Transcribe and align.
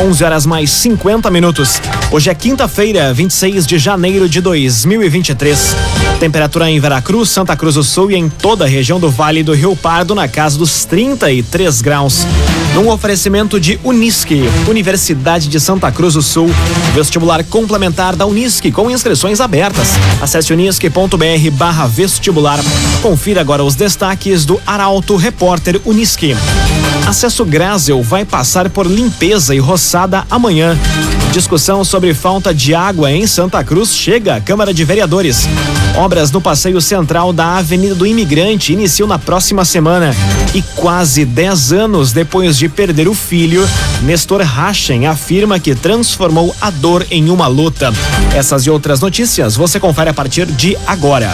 11 0.00 0.22
horas 0.24 0.46
mais 0.46 0.70
50 0.70 1.28
minutos. 1.28 1.82
Hoje 2.12 2.30
é 2.30 2.34
quinta-feira, 2.34 3.12
26 3.12 3.66
de 3.66 3.78
janeiro 3.78 4.28
de 4.28 4.40
2023. 4.40 5.74
Temperatura 6.20 6.70
em 6.70 6.78
Veracruz, 6.78 7.28
Santa 7.30 7.56
Cruz 7.56 7.74
do 7.74 7.82
Sul 7.82 8.12
e 8.12 8.14
em 8.14 8.28
toda 8.28 8.64
a 8.64 8.68
região 8.68 9.00
do 9.00 9.10
Vale 9.10 9.42
do 9.42 9.52
Rio 9.52 9.74
Pardo 9.74 10.14
na 10.14 10.28
casa 10.28 10.56
dos 10.56 10.84
33 10.84 11.82
graus. 11.82 12.24
Num 12.78 12.88
oferecimento 12.90 13.58
de 13.58 13.80
Unisque, 13.82 14.44
Universidade 14.68 15.48
de 15.48 15.58
Santa 15.58 15.90
Cruz 15.90 16.14
do 16.14 16.22
Sul, 16.22 16.48
vestibular 16.94 17.42
complementar 17.42 18.14
da 18.14 18.24
Unisque 18.24 18.70
com 18.70 18.88
inscrições 18.88 19.40
abertas. 19.40 19.88
Acesse 20.22 20.52
unisque.br/vestibular. 20.52 22.60
Confira 23.02 23.40
agora 23.40 23.64
os 23.64 23.74
destaques 23.74 24.44
do 24.44 24.60
Arauto 24.64 25.16
Repórter 25.16 25.80
Unisque. 25.84 26.36
Acesso 27.04 27.44
Grásel 27.44 28.00
vai 28.00 28.24
passar 28.24 28.70
por 28.70 28.86
limpeza 28.86 29.56
e 29.56 29.58
roçada 29.58 30.24
amanhã. 30.30 30.78
Discussão 31.38 31.84
sobre 31.84 32.12
falta 32.14 32.52
de 32.52 32.74
água 32.74 33.12
em 33.12 33.24
Santa 33.24 33.62
Cruz 33.62 33.94
chega 33.94 34.34
à 34.34 34.40
Câmara 34.40 34.74
de 34.74 34.84
Vereadores. 34.84 35.48
Obras 35.96 36.32
no 36.32 36.40
passeio 36.40 36.80
central 36.80 37.32
da 37.32 37.58
Avenida 37.58 37.94
do 37.94 38.04
Imigrante 38.04 38.72
iniciam 38.72 39.06
na 39.06 39.20
próxima 39.20 39.64
semana. 39.64 40.12
E 40.52 40.60
quase 40.74 41.24
10 41.24 41.72
anos 41.72 42.10
depois 42.10 42.58
de 42.58 42.68
perder 42.68 43.06
o 43.06 43.14
filho, 43.14 43.64
Nestor 44.02 44.42
Rachen 44.42 45.06
afirma 45.06 45.60
que 45.60 45.76
transformou 45.76 46.52
a 46.60 46.70
dor 46.70 47.06
em 47.08 47.30
uma 47.30 47.46
luta. 47.46 47.92
Essas 48.34 48.66
e 48.66 48.70
outras 48.70 49.00
notícias 49.00 49.54
você 49.54 49.78
confere 49.78 50.10
a 50.10 50.14
partir 50.14 50.44
de 50.44 50.76
agora. 50.88 51.32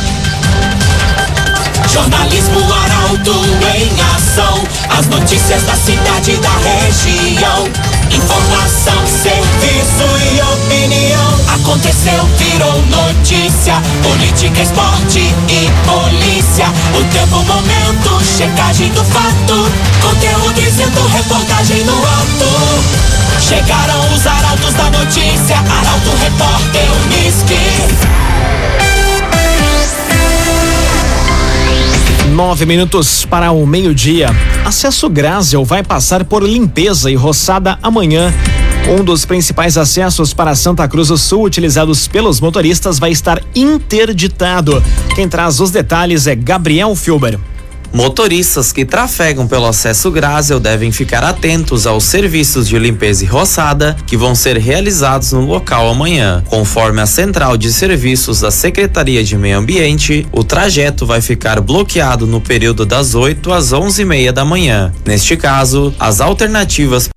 Jornalismo 1.88 2.60
Arauto 2.60 3.32
em 3.74 3.88
ação. 4.14 4.64
As 4.98 5.06
notícias 5.06 5.62
da 5.62 5.74
cidade 5.74 6.32
e 6.32 6.36
da 6.36 6.56
região. 6.58 7.64
Informação, 8.10 9.06
serviço 9.06 9.43
e 9.74 10.40
opinião. 10.40 11.40
Aconteceu, 11.54 12.24
virou 12.38 12.82
notícia. 12.86 13.74
Política, 14.02 14.62
esporte 14.62 15.20
e 15.48 15.70
polícia. 15.86 16.66
O 16.98 17.04
tempo, 17.12 17.42
momento, 17.42 18.24
checagem 18.24 18.90
do 18.90 19.04
fato. 19.04 19.70
Conteúdo 20.00 20.54
dizendo, 20.54 21.06
reportagem 21.08 21.84
no 21.84 21.96
ato. 21.98 22.94
Chegaram 23.40 24.14
os 24.14 24.26
arautos 24.26 24.74
da 24.74 24.90
notícia. 24.90 25.56
Arauto, 25.56 26.10
repórter, 26.22 26.86
Unisque. 27.04 28.14
Nove 32.34 32.66
minutos 32.66 33.24
para 33.24 33.52
o 33.52 33.64
meio-dia. 33.64 34.28
Acesso 34.64 35.08
Grásel 35.08 35.64
vai 35.64 35.82
passar 35.84 36.24
por 36.24 36.42
limpeza 36.42 37.10
e 37.10 37.14
roçada 37.14 37.78
amanhã. 37.80 38.32
Um 38.86 39.02
dos 39.02 39.24
principais 39.24 39.78
acessos 39.78 40.34
para 40.34 40.54
Santa 40.54 40.86
Cruz 40.86 41.08
do 41.08 41.16
Sul 41.16 41.42
utilizados 41.44 42.06
pelos 42.06 42.38
motoristas 42.38 42.98
vai 42.98 43.12
estar 43.12 43.42
interditado. 43.54 44.82
Quem 45.14 45.26
traz 45.26 45.58
os 45.58 45.70
detalhes 45.70 46.26
é 46.26 46.34
Gabriel 46.34 46.94
Filber. 46.94 47.38
Motoristas 47.94 48.72
que 48.72 48.84
trafegam 48.84 49.46
pelo 49.46 49.66
acesso 49.66 50.10
Grásel 50.10 50.58
devem 50.58 50.90
ficar 50.90 51.22
atentos 51.22 51.86
aos 51.86 52.04
serviços 52.04 52.68
de 52.68 52.76
limpeza 52.76 53.24
e 53.24 53.26
roçada 53.26 53.96
que 54.04 54.16
vão 54.16 54.34
ser 54.34 54.58
realizados 54.58 55.32
no 55.32 55.46
local 55.46 55.88
amanhã. 55.88 56.42
Conforme 56.48 57.00
a 57.00 57.06
Central 57.06 57.56
de 57.56 57.72
Serviços 57.72 58.40
da 58.40 58.50
Secretaria 58.50 59.22
de 59.22 59.38
Meio 59.38 59.58
Ambiente, 59.58 60.26
o 60.32 60.42
trajeto 60.42 61.06
vai 61.06 61.20
ficar 61.20 61.60
bloqueado 61.60 62.26
no 62.26 62.40
período 62.40 62.84
das 62.84 63.14
8 63.14 63.52
às 63.52 63.72
11 63.72 64.02
e 64.02 64.04
meia 64.04 64.32
da 64.32 64.44
manhã. 64.44 64.92
Neste 65.06 65.36
caso, 65.36 65.94
as 65.98 66.20
alternativas 66.20 67.08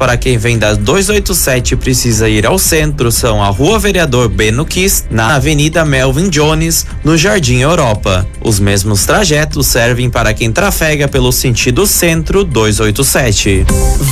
para 0.00 0.16
quem 0.16 0.38
vem 0.38 0.58
da 0.58 0.72
287 0.72 1.74
e 1.74 1.76
precisa 1.76 2.26
ir 2.26 2.46
ao 2.46 2.58
centro 2.58 3.12
são 3.12 3.42
a 3.42 3.48
Rua 3.48 3.78
Vereador 3.78 4.30
Beno 4.30 4.64
Kiss, 4.64 5.04
na 5.10 5.34
Avenida 5.34 5.84
Melvin 5.84 6.30
Jones, 6.30 6.86
no 7.04 7.18
Jardim 7.18 7.58
Europa. 7.58 8.26
Os 8.42 8.58
mesmos 8.58 9.04
trajetos 9.04 9.66
servem 9.66 10.08
para 10.08 10.32
quem 10.32 10.50
trafega 10.50 11.06
pelo 11.06 11.30
sentido 11.30 11.86
centro 11.86 12.44
287. 12.44 13.66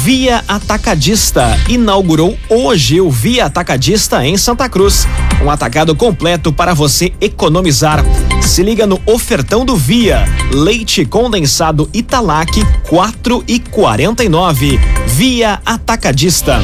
Via 0.05 0.45
Atacadista 0.47 1.59
inaugurou 1.71 2.37
hoje 2.51 3.01
o 3.01 3.11
Via 3.11 3.47
Atacadista 3.47 4.23
em 4.27 4.37
Santa 4.37 4.69
Cruz. 4.69 5.09
Um 5.43 5.51
atacado 5.51 5.97
completo 5.97 6.53
para 6.53 6.75
você 6.75 7.15
economizar. 7.19 8.05
Se 8.43 8.63
liga 8.63 8.87
no 8.87 9.01
ofertão 9.07 9.65
do 9.65 9.75
Via. 9.75 10.27
Leite 10.53 11.07
condensado 11.07 11.89
Italac 11.95 12.63
4 12.89 13.43
e 13.49 13.59
49. 13.59 14.79
Via 15.07 15.61
Atacadista. 15.65 15.78
Atacadista. 15.79 16.61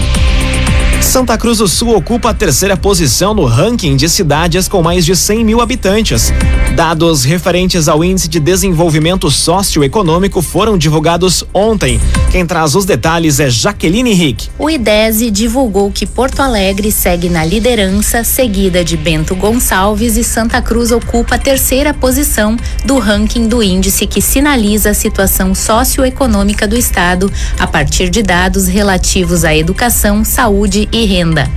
Santa 1.05 1.39
Cruz 1.39 1.59
do 1.59 1.69
Sul 1.69 1.95
ocupa 1.95 2.31
a 2.31 2.35
terceira 2.35 2.77
posição 2.77 3.35
no 3.35 3.45
ranking 3.45 3.95
de 3.95 4.09
cidades 4.09 4.67
com 4.67 4.83
mais 4.83 5.05
de 5.05 5.15
100 5.15 5.45
mil 5.45 5.61
habitantes. 5.61 6.33
Dados 6.75 7.23
referentes 7.23 7.87
ao 7.87 8.03
Índice 8.03 8.27
de 8.27 8.41
Desenvolvimento 8.41 9.31
Socioeconômico 9.31 10.43
foram 10.43 10.77
divulgados 10.77 11.45
ontem. 11.55 12.01
Quem 12.33 12.45
traz 12.45 12.75
os 12.75 12.85
detalhes 12.85 13.39
é 13.39 13.49
Jaqueline 13.49 14.13
Rick. 14.13 14.49
O 14.59 14.69
IDESE 14.69 15.31
divulgou 15.31 15.93
que 15.93 16.05
Porto 16.05 16.41
Alegre 16.41 16.91
segue 16.91 17.29
na 17.29 17.45
liderança, 17.45 18.25
seguida 18.25 18.83
de 18.83 18.97
Bento 18.97 19.37
Gonçalves 19.37 20.17
e 20.17 20.25
Santa 20.25 20.61
Cruz 20.61 20.91
ocupa 20.91 21.37
a 21.37 21.39
terceira 21.39 21.95
posição 21.95 22.57
do 22.85 22.99
ranking 22.99 23.47
do 23.47 23.63
índice 23.63 24.05
que 24.05 24.21
sinaliza 24.21 24.91
a 24.91 24.95
situação 24.95 25.55
socioeconômica 25.55 26.67
do 26.67 26.77
estado 26.77 27.31
a 27.57 27.69
partir 27.69 28.09
de 28.09 28.21
dados 28.21 28.67
relativos 28.67 29.45
à 29.45 29.55
educação, 29.55 30.25
saúde 30.25 30.89
e 30.95 31.05
renda. 31.07 31.51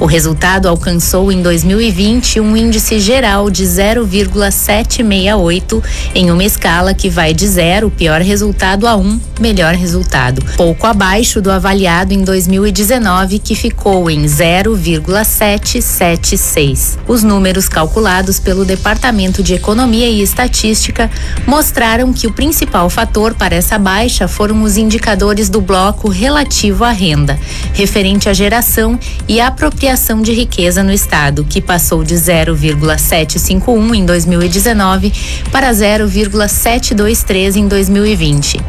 O 0.00 0.06
resultado 0.06 0.68
alcançou 0.68 1.32
em 1.32 1.42
2020 1.42 2.38
um 2.38 2.56
índice 2.56 3.00
geral 3.00 3.50
de 3.50 3.64
0,768 3.64 5.82
em 6.14 6.30
uma 6.30 6.44
escala 6.44 6.94
que 6.94 7.10
vai 7.10 7.34
de 7.34 7.48
zero, 7.48 7.90
pior 7.90 8.20
resultado, 8.20 8.86
a 8.86 8.94
um, 8.96 9.18
melhor 9.40 9.74
resultado, 9.74 10.44
pouco 10.56 10.86
abaixo 10.86 11.42
do 11.42 11.50
avaliado 11.50 12.14
em 12.14 12.22
2019, 12.22 13.40
que 13.40 13.56
ficou 13.56 14.08
em 14.08 14.24
0,776. 14.26 16.96
Os 17.08 17.24
números 17.24 17.68
calculados 17.68 18.38
pelo 18.38 18.64
Departamento 18.64 19.42
de 19.42 19.54
Economia 19.54 20.08
e 20.08 20.22
Estatística 20.22 21.10
mostraram 21.46 22.12
que 22.12 22.28
o 22.28 22.32
principal 22.32 22.88
fator 22.88 23.34
para 23.34 23.56
essa 23.56 23.76
baixa 23.76 24.28
foram 24.28 24.62
os 24.62 24.76
indicadores 24.76 25.48
do 25.48 25.60
bloco 25.60 26.08
relativo 26.08 26.84
à 26.84 26.92
renda, 26.92 27.36
referente 27.72 28.28
à 28.28 28.32
geração 28.32 28.83
e 29.28 29.40
apropriação 29.40 30.22
de 30.22 30.32
riqueza 30.32 30.82
no 30.82 30.92
estado, 30.92 31.44
que 31.44 31.60
passou 31.60 32.04
de 32.04 32.14
0,751 32.14 33.94
em 33.94 34.04
2019 34.04 35.12
para 35.50 35.72
0,723 35.72 37.56
em 37.56 37.68
2020. 37.68 38.60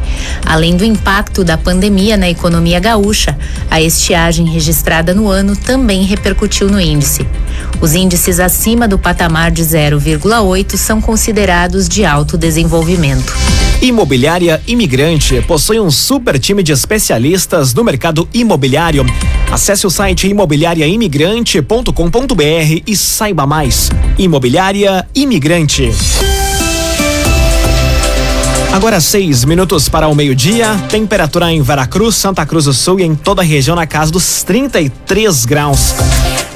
Além 0.44 0.76
do 0.76 0.84
impacto 0.84 1.44
da 1.44 1.56
pandemia 1.56 2.16
na 2.16 2.28
economia 2.28 2.80
gaúcha, 2.80 3.36
a 3.70 3.80
estiagem 3.80 4.46
registrada 4.46 5.14
no 5.14 5.28
ano 5.28 5.56
também 5.56 6.04
repercutiu 6.04 6.68
no 6.68 6.80
índice. 6.80 7.26
Os 7.80 7.94
índices 7.94 8.40
acima 8.40 8.86
do 8.88 8.98
patamar 8.98 9.50
de 9.50 9.62
0,8 9.62 10.76
são 10.76 11.00
considerados 11.00 11.88
de 11.88 12.04
alto 12.04 12.36
desenvolvimento. 12.38 13.32
Imobiliária 13.82 14.62
Imigrante 14.66 15.42
possui 15.42 15.78
um 15.78 15.90
super 15.90 16.38
time 16.38 16.62
de 16.62 16.72
especialistas 16.72 17.74
no 17.74 17.84
mercado 17.84 18.26
imobiliário. 18.32 19.04
Acesse 19.50 19.86
o 19.86 19.90
site 19.90 20.26
imobiliariaimigrante.com.br 20.28 22.82
e 22.86 22.96
saiba 22.96 23.46
mais. 23.46 23.90
Imobiliária 24.18 25.06
Imigrante. 25.14 25.92
Agora 28.72 29.00
seis 29.00 29.44
minutos 29.44 29.88
para 29.88 30.08
o 30.08 30.14
meio-dia. 30.14 30.76
Temperatura 30.90 31.52
em 31.52 31.62
Veracruz, 31.62 32.16
Santa 32.16 32.44
Cruz 32.44 32.64
do 32.64 32.72
Sul 32.72 32.98
e 33.00 33.04
em 33.04 33.14
toda 33.14 33.42
a 33.42 33.44
região 33.44 33.76
na 33.76 33.86
casa 33.86 34.10
dos 34.10 34.42
33 34.42 35.44
graus. 35.44 35.94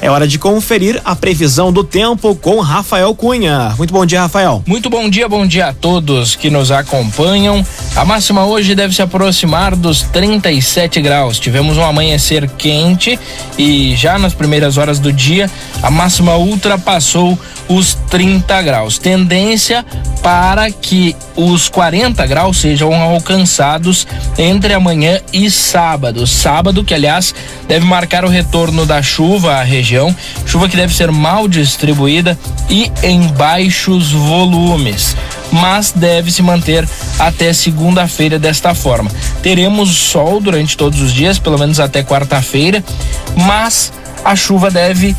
É 0.01 0.09
hora 0.09 0.27
de 0.27 0.39
conferir 0.39 0.99
a 1.05 1.15
previsão 1.15 1.71
do 1.71 1.83
tempo 1.83 2.33
com 2.33 2.59
Rafael 2.59 3.13
Cunha. 3.13 3.75
Muito 3.77 3.93
bom 3.93 4.03
dia, 4.03 4.21
Rafael. 4.21 4.63
Muito 4.65 4.89
bom 4.89 5.07
dia, 5.07 5.29
bom 5.29 5.45
dia 5.45 5.67
a 5.67 5.73
todos 5.73 6.35
que 6.35 6.49
nos 6.49 6.71
acompanham. 6.71 7.63
A 7.95 8.03
máxima 8.03 8.43
hoje 8.43 8.73
deve 8.73 8.95
se 8.95 9.01
aproximar 9.03 9.75
dos 9.75 10.01
37 10.01 10.99
graus. 11.01 11.39
Tivemos 11.39 11.77
um 11.77 11.83
amanhecer 11.83 12.49
quente 12.57 13.19
e 13.59 13.95
já 13.95 14.17
nas 14.17 14.33
primeiras 14.33 14.75
horas 14.79 14.97
do 14.97 15.13
dia 15.13 15.47
a 15.83 15.91
máxima 15.91 16.35
ultrapassou 16.35 17.37
os 17.71 17.93
30 18.09 18.61
graus. 18.61 18.97
Tendência 18.97 19.85
para 20.21 20.69
que 20.69 21.15
os 21.35 21.69
40 21.69 22.25
graus 22.27 22.57
sejam 22.57 22.93
alcançados 22.93 24.05
entre 24.37 24.73
amanhã 24.73 25.19
e 25.33 25.49
sábado. 25.49 26.27
Sábado, 26.27 26.83
que 26.83 26.93
aliás 26.93 27.33
deve 27.67 27.85
marcar 27.85 28.25
o 28.25 28.29
retorno 28.29 28.85
da 28.85 29.01
chuva 29.01 29.55
à 29.55 29.63
região, 29.63 30.15
chuva 30.45 30.67
que 30.69 30.75
deve 30.75 30.93
ser 30.93 31.11
mal 31.11 31.47
distribuída 31.47 32.37
e 32.69 32.91
em 33.01 33.27
baixos 33.29 34.11
volumes. 34.11 35.15
mas 35.51 35.91
deve 35.91 36.31
se 36.31 36.41
manter 36.41 36.87
até 37.19 37.51
segunda-feira 37.51 38.39
desta 38.39 38.73
forma. 38.73 39.11
Teremos 39.43 39.89
sol 39.89 40.39
durante 40.39 40.77
todos 40.77 41.01
os 41.01 41.13
dias, 41.13 41.37
pelo 41.37 41.59
menos 41.59 41.77
até 41.77 42.01
quarta-feira, 42.03 42.81
mas 43.35 43.91
a 44.23 44.33
chuva 44.33 44.71
deve 44.71 45.13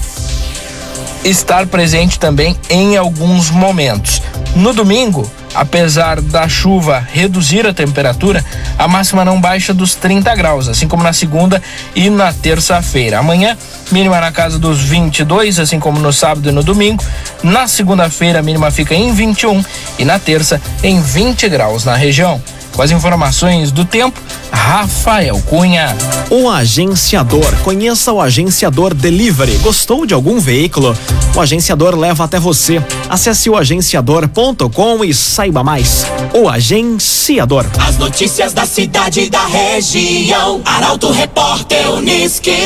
estar 1.24 1.66
presente 1.66 2.18
também 2.18 2.56
em 2.68 2.96
alguns 2.96 3.50
momentos. 3.50 4.22
No 4.54 4.72
domingo, 4.72 5.30
apesar 5.54 6.20
da 6.20 6.48
chuva 6.48 7.06
reduzir 7.12 7.66
a 7.66 7.72
temperatura, 7.72 8.44
a 8.78 8.88
máxima 8.88 9.24
não 9.24 9.40
baixa 9.40 9.72
dos 9.72 9.94
30 9.94 10.34
graus, 10.34 10.68
assim 10.68 10.88
como 10.88 11.02
na 11.02 11.12
segunda 11.12 11.62
e 11.94 12.10
na 12.10 12.32
terça-feira. 12.32 13.18
Amanhã, 13.18 13.56
mínima 13.90 14.20
na 14.20 14.32
casa 14.32 14.58
dos 14.58 14.80
22, 14.80 15.58
assim 15.58 15.78
como 15.78 15.98
no 16.00 16.12
sábado 16.12 16.48
e 16.48 16.52
no 16.52 16.62
domingo. 16.62 17.04
Na 17.42 17.66
segunda-feira, 17.66 18.40
a 18.40 18.42
mínima 18.42 18.70
fica 18.70 18.94
em 18.94 19.12
21 19.12 19.64
e 19.98 20.04
na 20.04 20.18
terça 20.18 20.60
em 20.82 21.00
20 21.00 21.48
graus 21.48 21.84
na 21.84 21.94
região. 21.94 22.40
Com 22.74 22.82
as 22.82 22.90
informações 22.90 23.70
do 23.70 23.84
tempo, 23.84 24.20
Rafael 24.50 25.40
Cunha. 25.46 25.94
O 26.30 26.48
agenciador. 26.48 27.54
Conheça 27.62 28.12
o 28.12 28.20
agenciador 28.20 28.94
Delivery. 28.94 29.58
Gostou 29.58 30.06
de 30.06 30.14
algum 30.14 30.40
veículo? 30.40 30.96
O 31.34 31.40
agenciador 31.40 31.94
leva 31.94 32.24
até 32.24 32.40
você. 32.40 32.82
Acesse 33.08 33.50
o 33.50 33.56
agenciador.com 33.56 35.04
e 35.04 35.12
saiba 35.12 35.62
mais. 35.62 36.06
O 36.32 36.48
agenciador. 36.48 37.66
As 37.86 37.98
notícias 37.98 38.52
da 38.52 38.64
cidade 38.64 39.20
e 39.20 39.30
da 39.30 39.44
região. 39.44 40.62
Arauto 40.64 41.10
Repórter 41.10 41.90
Uniski. 41.90 42.56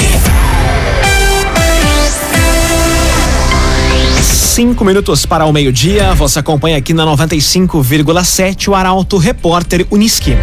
Cinco 4.27 4.85
minutos 4.85 5.25
para 5.25 5.47
o 5.47 5.53
meio-dia. 5.53 6.13
Você 6.15 6.41
acompanha 6.41 6.77
aqui 6.77 6.93
na 6.93 7.05
95,7 7.05 8.69
o 8.69 8.75
Arauto 8.75 9.19
Repórter 9.19 9.87
Uniski. 9.91 10.37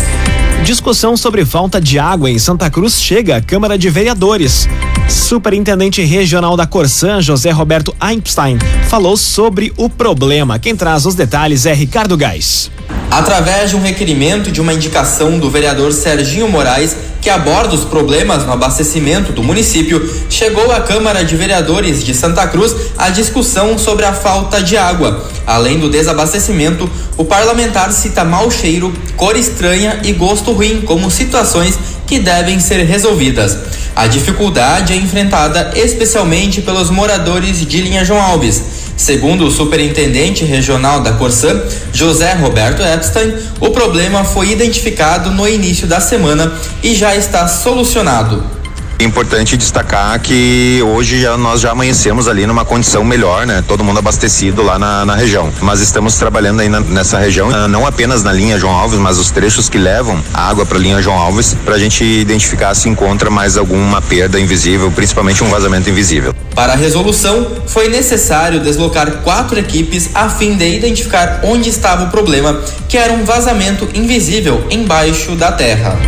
Discussão 0.64 1.18
sobre 1.18 1.44
falta 1.46 1.82
de 1.82 2.00
água 2.00 2.32
em 2.32 2.40
Santa 2.40 2.70
Cruz 2.70 3.02
chega 3.02 3.36
à 3.36 3.42
Câmara 3.42 3.78
de 3.78 3.90
Vereadores. 3.90 4.70
Superintendente 5.10 6.02
Regional 6.02 6.56
da 6.56 6.66
Corsan, 6.66 7.22
José 7.22 7.52
Roberto 7.52 7.94
Einstein, 8.00 8.58
falou 8.88 9.18
sobre 9.18 9.74
o 9.76 9.90
problema. 9.90 10.58
Quem 10.58 10.76
traz 10.76 11.06
os 11.06 11.16
detalhes 11.16 11.66
é 11.66 11.74
Ricardo 11.74 12.16
Gás. 12.16 12.72
Através 13.14 13.70
de 13.70 13.76
um 13.76 13.80
requerimento 13.80 14.52
de 14.52 14.60
uma 14.60 14.74
indicação 14.74 15.38
do 15.38 15.48
vereador 15.48 15.94
Serginho 15.94 16.50
Moraes, 16.50 16.96
que 17.22 17.30
aborda 17.30 17.76
os 17.76 17.86
problemas 17.86 18.44
no 18.44 18.52
abastecimento 18.52 19.32
do 19.32 19.44
município, 19.44 20.12
chegou 20.28 20.72
à 20.72 20.82
Câmara 20.82 21.24
de 21.24 21.36
Vereadores 21.36 22.04
de 22.04 22.12
Santa 22.12 22.48
Cruz 22.48 22.76
a 22.98 23.12
discussão 23.12 23.78
sobre 23.78 24.04
a 24.04 24.14
falta 24.14 24.64
de 24.64 24.76
água. 24.76 25.30
Além 25.46 25.78
do 25.78 25.92
desabastecimento, 25.92 26.90
o 27.16 27.24
parlamentar 27.24 27.92
cita 27.92 28.24
mau 28.24 28.50
cheiro, 28.50 28.92
cor 29.16 29.38
estranha 29.38 30.00
e 30.04 30.12
gosto 30.12 30.52
ruim 30.52 30.82
como 30.82 31.12
situações 31.12 31.78
que 32.08 32.18
devem 32.18 32.60
ser 32.60 32.84
resolvidas. 32.84 33.56
A 33.96 34.08
dificuldade 34.08 34.92
é 34.92 34.96
enfrentada 34.96 35.72
especialmente 35.76 36.62
pelos 36.62 36.90
moradores 36.90 37.64
de 37.64 37.80
Linha 37.80 38.04
João 38.04 38.20
Alves 38.20 38.83
Segundo 38.96 39.46
o 39.46 39.52
superintendente 39.52 40.46
regional 40.46 41.02
da 41.02 41.14
Corsã, 41.14 41.62
José 41.92 42.34
Roberto 42.34 42.82
Epstein, 42.82 43.34
o 43.60 43.70
problema 43.72 44.24
foi 44.24 44.52
identificado 44.52 45.32
no 45.32 45.48
início 45.48 45.88
da 45.88 46.00
semana 46.00 46.54
e 46.82 46.94
já 46.94 47.16
está 47.16 47.48
solucionado. 47.48 48.63
É 49.04 49.06
importante 49.06 49.58
destacar 49.58 50.18
que 50.22 50.82
hoje 50.82 51.20
já, 51.20 51.36
nós 51.36 51.60
já 51.60 51.72
amanhecemos 51.72 52.26
ali 52.26 52.48
numa 52.48 52.64
condição 52.64 53.04
melhor, 53.04 53.46
né? 53.46 53.62
Todo 53.68 53.84
mundo 53.84 54.00
abastecido 54.00 54.64
lá 54.64 54.80
na, 54.80 55.06
na 55.06 55.14
região. 55.14 55.52
Mas 55.60 55.82
estamos 55.82 56.16
trabalhando 56.16 56.62
aí 56.62 56.70
na, 56.70 56.80
nessa 56.80 57.20
região, 57.20 57.50
ah, 57.54 57.68
não 57.68 57.86
apenas 57.86 58.24
na 58.24 58.32
linha 58.32 58.58
João 58.58 58.74
Alves, 58.74 58.98
mas 58.98 59.18
os 59.18 59.30
trechos 59.30 59.68
que 59.68 59.78
levam 59.78 60.24
água 60.34 60.66
para 60.66 60.78
a 60.78 60.82
linha 60.82 61.02
João 61.02 61.18
Alves, 61.18 61.54
para 61.66 61.76
a 61.76 61.78
gente 61.78 62.02
identificar 62.02 62.74
se 62.76 62.88
encontra 62.88 63.30
mais 63.30 63.58
alguma 63.58 64.02
perda 64.02 64.40
invisível, 64.40 64.90
principalmente 64.90 65.44
um 65.44 65.50
vazamento 65.50 65.90
invisível. 65.90 66.34
Para 66.56 66.72
a 66.72 66.78
resolução, 66.78 67.46
foi 67.68 67.90
necessário 67.90 68.62
deslocar 68.62 69.18
quatro 69.18 69.60
equipes 69.60 70.12
a 70.16 70.30
fim 70.30 70.56
de 70.56 70.78
identificar 70.78 71.42
onde 71.44 71.68
estava 71.68 72.06
o 72.06 72.10
problema, 72.10 72.58
que 72.88 72.98
era 72.98 73.12
um 73.12 73.26
vazamento 73.26 73.86
invisível 73.94 74.66
embaixo 74.72 75.36
da 75.36 75.52
terra. 75.52 76.00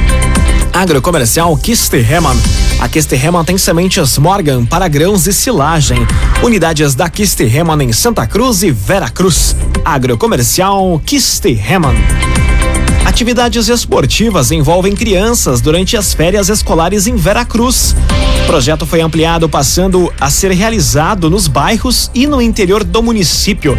Agrocomercial 0.76 1.56
Kisterhemann. 1.56 2.36
A 2.82 2.90
Kisterhemann 2.90 3.46
tem 3.46 3.58
sementes 3.58 4.18
Morgan 4.18 4.66
para 4.66 4.90
grãos 4.90 5.26
e 5.26 5.32
silagem. 5.32 6.06
Unidades 6.44 6.94
da 6.94 7.10
Kisterhemann 7.10 7.82
em 7.82 7.94
Santa 7.94 8.28
Cruz 8.28 8.62
e 8.62 8.72
Vera 8.72 9.10
Cruz. 9.10 9.56
Agrocomercial 9.86 11.02
Kisterhemann. 11.06 11.96
Atividades 13.06 13.70
esportivas 13.70 14.52
envolvem 14.52 14.94
crianças 14.94 15.62
durante 15.62 15.96
as 15.96 16.14
férias 16.14 16.50
escolares 16.50 17.08
em 17.08 17.16
Veracruz. 17.16 17.96
O 18.44 18.46
projeto 18.46 18.86
foi 18.86 19.00
ampliado, 19.00 19.48
passando 19.48 20.14
a 20.20 20.30
ser 20.30 20.52
realizado 20.52 21.30
nos 21.30 21.48
bairros 21.48 22.12
e 22.14 22.28
no 22.28 22.42
interior 22.42 22.84
do 22.84 23.02
município. 23.02 23.78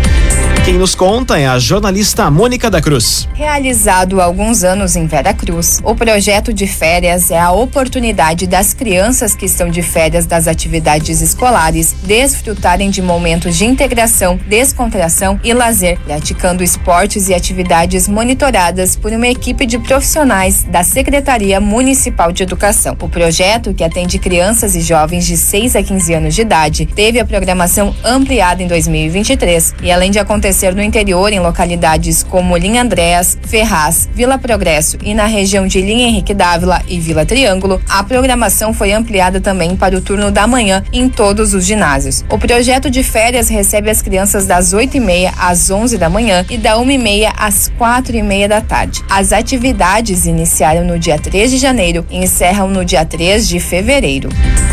Quem 0.67 0.79
nos 0.79 0.97
conta 0.97 1.39
é 1.39 1.47
a 1.47 1.61
jornalista 1.61 2.29
Mônica 2.29 2.69
da 2.69 2.81
Cruz. 2.81 3.29
Realizado 3.35 4.21
há 4.21 4.25
alguns 4.25 4.65
anos 4.65 4.97
em 4.97 5.07
Vera 5.07 5.33
Cruz, 5.33 5.81
o 5.85 5.95
projeto 5.95 6.53
de 6.53 6.67
férias 6.67 7.31
é 7.31 7.39
a 7.39 7.53
oportunidade 7.53 8.49
das 8.49 8.75
crianças 8.75 9.33
que 9.33 9.47
estão 9.47 9.71
de 9.71 9.81
férias 9.81 10.27
das 10.27 10.49
atividades 10.49 11.21
escolares 11.21 11.95
desfrutarem 12.03 12.91
de 12.91 13.01
momentos 13.01 13.57
de 13.57 13.65
integração, 13.65 14.41
descontração 14.49 15.39
e 15.45 15.55
lazer, 15.55 16.01
praticando 16.01 16.65
esportes 16.65 17.29
e 17.29 17.35
atividades 17.35 18.09
monitoradas 18.09 18.97
por 18.97 19.13
uma 19.13 19.29
equipe 19.29 19.67
de 19.67 19.79
profissionais 19.79 20.65
da 20.65 20.83
Secretaria 20.83 21.61
Municipal 21.61 22.33
de 22.33 22.43
Educação. 22.43 22.97
O 23.01 23.09
projeto, 23.09 23.73
que 23.73 23.85
atende 23.85 24.19
crianças 24.19 24.75
e 24.75 24.81
jovens 24.81 25.25
de 25.29 25.37
6 25.37 25.77
a 25.77 25.83
15 25.85 26.13
anos 26.13 26.35
de 26.35 26.43
idade, 26.43 26.87
teve 26.87 27.21
a 27.21 27.25
programação 27.25 27.95
ampliada 28.05 28.65
em 28.65 28.67
2023 28.67 29.73
e 29.81 29.93
além 29.93 30.11
de 30.11 30.19
acontecer 30.19 30.56
acontecer 30.57 30.75
no 30.75 30.83
interior 30.83 31.33
em 31.33 31.39
localidades 31.39 32.23
como 32.23 32.57
Linha 32.57 32.81
Andréas, 32.81 33.37
Ferraz, 33.47 34.09
Vila 34.15 34.39
Progresso 34.39 34.97
e 35.03 35.13
na 35.13 35.27
região 35.27 35.67
de 35.67 35.83
Linha 35.83 36.09
Henrique 36.09 36.33
Dávila 36.33 36.83
e 36.89 36.99
Vila 36.99 37.27
Triângulo, 37.27 37.81
a 37.87 38.03
programação 38.03 38.73
foi 38.73 38.93
ampliada 38.93 39.39
também 39.39 39.77
para 39.77 39.97
o 39.97 40.01
turno 40.01 40.31
da 40.31 40.47
manhã 40.47 40.83
em 40.93 41.11
todos 41.11 41.53
os 41.53 41.67
ginásios. 41.67 42.25
O 42.31 42.39
projeto 42.39 42.91
de 42.91 43.03
férias 43.03 43.49
recebe 43.49 43.91
as 43.91 44.01
crianças 44.01 44.47
das 44.47 44.73
8 44.73 44.97
e 44.97 45.01
meia 45.01 45.35
às 45.39 45.71
11 45.71 45.99
da 45.99 46.09
manhã 46.09 46.45
e 46.49 46.57
da 46.57 46.79
1 46.79 46.91
e 46.91 46.99
meia 46.99 47.33
às 47.37 47.71
4 47.77 48.17
e 48.17 48.23
meia 48.23 48.49
da 48.49 48.63
tarde. 48.63 49.05
As 49.11 49.33
atividades 49.33 50.25
iniciaram 50.25 50.85
no 50.85 50.99
dia 50.99 51.19
3 51.19 51.51
de 51.51 51.59
janeiro 51.59 52.07
e 52.11 52.17
encerram 52.17 52.69
no 52.69 52.83
dia 52.83 53.05
3 53.05 53.47
de 53.47 53.61
fevereiro. 53.61 54.31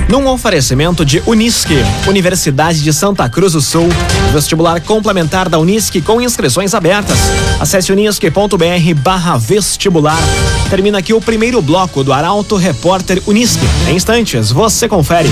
Num 0.08 0.28
oferecimento 0.28 1.06
de 1.06 1.22
Unisque, 1.26 1.78
Universidade 2.08 2.82
de 2.82 2.94
Santa 2.94 3.28
Cruz 3.28 3.54
do 3.54 3.62
Sul, 3.62 3.88
vestibular 4.32 4.80
complementar 4.82 5.50
da 5.50 5.58
Unisque 5.58 5.73
Unisque 5.74 6.04
com 6.04 6.22
inscrições 6.22 6.76
abertas. 6.76 7.18
Acesse 7.60 7.92
unisque.br 7.92 9.02
barra 9.02 9.40
vestibular. 9.40 10.20
Termina 10.70 11.00
aqui 11.00 11.16
o 11.16 11.20
primeiro 11.20 11.64
bloco 11.64 12.04
do 12.04 12.14
Arauto 12.14 12.56
Repórter 12.58 13.20
Unisque. 13.26 13.66
Em 13.90 13.96
instantes, 13.96 14.52
você 14.52 14.88
confere. 14.88 15.28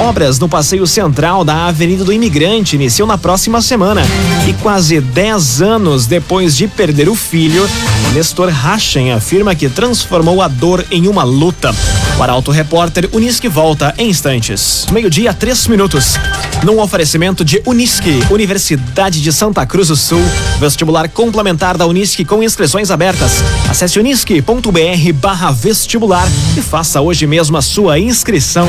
Obras 0.00 0.40
no 0.40 0.48
passeio 0.48 0.84
central 0.84 1.44
da 1.44 1.66
Avenida 1.66 2.04
do 2.04 2.12
Imigrante 2.12 2.74
iniciam 2.74 3.06
na 3.06 3.16
próxima 3.16 3.62
semana. 3.62 4.02
E 4.48 4.52
quase 4.54 5.00
10 5.00 5.62
anos 5.62 6.06
depois 6.06 6.56
de 6.56 6.66
perder 6.66 7.08
o 7.08 7.14
filho, 7.14 7.64
Nestor 8.12 8.48
Rachen 8.48 9.12
afirma 9.12 9.54
que 9.54 9.68
transformou 9.68 10.42
a 10.42 10.48
dor 10.48 10.84
em 10.90 11.06
uma 11.06 11.22
luta. 11.22 11.72
O 12.18 12.22
Arauto 12.22 12.50
Repórter 12.50 13.08
Unisque 13.12 13.46
volta 13.46 13.94
em 13.96 14.10
instantes. 14.10 14.86
Meio-dia, 14.90 15.32
três 15.32 15.68
minutos. 15.68 16.16
Num 16.64 16.80
oferecimento 16.80 17.44
de 17.44 17.62
Unisque, 17.64 18.20
Universidade 18.30 19.22
de 19.22 19.32
Santa 19.32 19.67
Cruz 19.68 19.88
do 19.88 19.96
Sul. 19.96 20.22
Vestibular 20.58 21.08
complementar 21.08 21.76
da 21.76 21.86
Unisque 21.86 22.24
com 22.24 22.42
inscrições 22.42 22.90
abertas. 22.90 23.44
Acesse 23.68 23.98
unisque.br 23.98 25.12
barra 25.14 25.50
vestibular 25.52 26.26
e 26.56 26.62
faça 26.62 27.00
hoje 27.00 27.26
mesmo 27.26 27.56
a 27.56 27.62
sua 27.62 27.98
inscrição. 27.98 28.66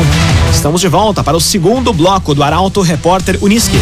Estamos 0.53 0.81
de 0.81 0.89
volta 0.89 1.23
para 1.23 1.37
o 1.37 1.41
segundo 1.41 1.93
bloco 1.93 2.35
do 2.35 2.43
Arauto 2.43 2.81
Repórter 2.81 3.39
Unisque. 3.41 3.79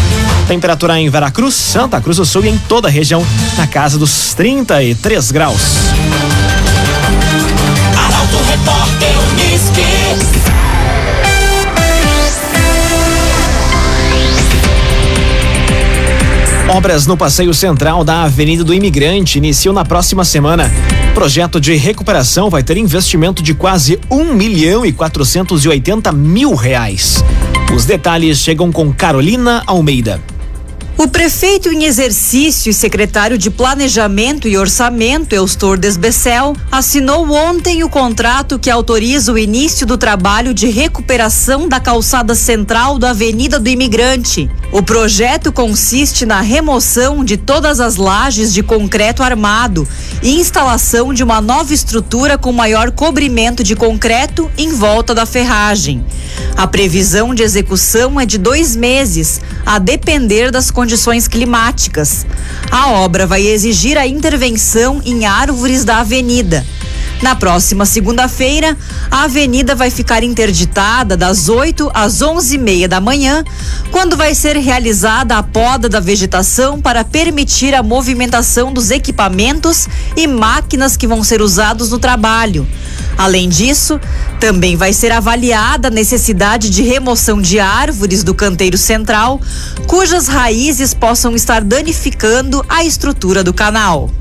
Temperatura 0.48 1.00
em 1.00 1.10
Veracruz, 1.10 1.56
Santa 1.56 2.00
Cruz 2.00 2.18
do 2.18 2.26
Sul 2.26 2.46
e 2.46 2.50
em 2.50 2.58
toda 2.58 2.88
a 2.88 2.92
região 2.92 3.26
na 3.58 3.66
casa 3.66 3.98
dos 3.98 4.34
33 4.36 5.32
graus. 5.32 5.62
Arauto 7.98 8.38
Repórter 8.48 9.16
Unisque. 9.32 10.37
Obras 16.70 17.08
no 17.08 17.16
passeio 17.16 17.54
central 17.54 18.04
da 18.04 18.24
Avenida 18.24 18.62
do 18.62 18.74
Imigrante 18.74 19.38
iniciam 19.38 19.74
na 19.74 19.86
próxima 19.86 20.26
semana. 20.26 20.70
Projeto 21.14 21.62
de 21.62 21.74
recuperação 21.76 22.50
vai 22.50 22.62
ter 22.62 22.76
investimento 22.76 23.42
de 23.42 23.54
quase 23.54 23.98
um 24.12 24.34
milhão 24.34 24.86
e 24.86 24.92
quatrocentos 24.92 25.64
e 25.64 25.70
oitenta 25.70 26.12
mil 26.12 26.54
reais. 26.56 27.24
Os 27.74 27.86
detalhes 27.86 28.40
chegam 28.40 28.70
com 28.70 28.92
Carolina 28.92 29.64
Almeida. 29.66 30.22
O 31.00 31.08
prefeito 31.08 31.72
em 31.72 31.84
exercício 31.84 32.72
e 32.72 32.74
secretário 32.74 33.38
de 33.38 33.52
Planejamento 33.52 34.48
e 34.48 34.58
Orçamento, 34.58 35.32
Eustor 35.32 35.78
Desbecel, 35.78 36.56
assinou 36.72 37.32
ontem 37.32 37.84
o 37.84 37.90
contrato 37.90 38.58
que 38.58 38.68
autoriza 38.68 39.32
o 39.32 39.38
início 39.38 39.86
do 39.86 39.96
trabalho 39.96 40.56
de 40.56 40.66
recuperação 40.66 41.70
da 41.70 41.80
calçada 41.80 42.34
central 42.34 42.98
da 42.98 43.12
Avenida 43.12 43.60
do 43.60 43.70
Imigrante. 43.70 44.50
O 44.72 44.82
projeto 44.82 45.52
consiste 45.52 46.26
na 46.26 46.42
remoção 46.42 47.24
de 47.24 47.38
todas 47.38 47.80
as 47.80 47.96
lajes 47.96 48.52
de 48.52 48.64
concreto 48.64 49.22
armado 49.22 49.88
e 50.24 50.40
instalação 50.40 51.14
de 51.14 51.24
uma 51.24 51.40
nova 51.40 51.76
estrutura 51.76 52.40
com 52.40 52.52
maior 52.52 52.90
cobrimento 52.90 53.64
de 53.64 53.76
concreto 53.76 54.50
em 54.58 54.74
volta 54.74 55.14
da 55.14 55.28
ferragem. 55.28 56.04
A 56.56 56.66
previsão 56.66 57.36
de 57.36 57.44
execução 57.44 58.20
é 58.20 58.26
de 58.26 58.40
dois 58.40 58.76
meses, 58.76 59.40
a 59.64 59.78
depender 59.78 60.50
das 60.50 60.72
condições 60.72 60.87
climáticas. 61.28 62.26
A 62.72 62.92
obra 62.92 63.28
vai 63.28 63.46
exigir 63.46 63.98
a 63.98 64.08
intervenção 64.08 65.02
em 65.04 65.26
árvores 65.26 65.84
da 65.84 65.98
avenida. 65.98 66.66
Na 67.22 67.36
próxima 67.36 67.84
segunda-feira, 67.86 68.78
a 69.10 69.24
avenida 69.24 69.74
vai 69.74 69.90
ficar 69.90 70.24
interditada 70.24 71.18
das 71.18 71.50
8 71.50 71.90
às 71.94 72.22
11 72.22 72.56
e 72.56 72.58
meia 72.60 72.88
da 72.88 73.02
manhã, 73.02 73.44
quando 73.92 74.16
vai 74.16 74.36
ser 74.36 74.56
realizada 74.58 75.36
a 75.36 75.42
poda 75.42 75.90
da 75.90 76.00
vegetação 76.00 76.80
para 76.80 77.04
permitir 77.04 77.74
a 77.74 77.82
movimentação 77.82 78.72
dos 78.72 78.92
equipamentos 78.92 79.88
e 80.16 80.28
máquinas 80.28 80.96
que 80.96 81.08
vão 81.08 81.24
ser 81.24 81.42
usados 81.42 81.90
no 81.90 81.98
trabalho. 81.98 82.68
Além 83.18 83.50
disso, 83.50 84.00
também 84.40 84.76
vai 84.76 84.94
ser 84.94 85.12
avaliada 85.12 85.88
a 85.88 85.92
necessidade 85.92 86.70
de 86.70 86.84
remoção 86.84 87.42
de 87.42 87.60
árvores 87.60 88.24
do 88.24 88.36
canteiro 88.36 88.78
central, 88.78 89.42
cujas 89.88 90.28
raízes 90.28 90.94
possam 90.94 91.36
estar 91.36 91.64
danificando 91.64 92.64
a 92.70 92.84
estrutura 92.84 93.44
do 93.44 93.54
canal. 93.56 94.12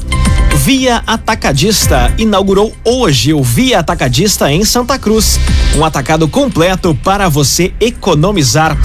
Via 0.66 1.00
Atacadista 1.06 2.12
inaugurou 2.18 2.74
hoje 2.84 3.32
o 3.32 3.40
Via 3.40 3.78
Atacadista 3.78 4.50
em 4.50 4.64
Santa 4.64 4.98
Cruz. 4.98 5.38
Um 5.76 5.84
atacado 5.84 6.26
completo 6.26 6.92
para 7.04 7.28
você 7.28 7.72
economizar. 7.78 8.76